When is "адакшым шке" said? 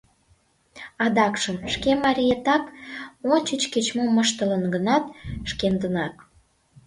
1.03-1.91